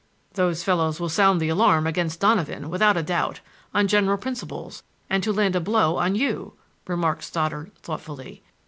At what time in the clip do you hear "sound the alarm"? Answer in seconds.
1.09-1.85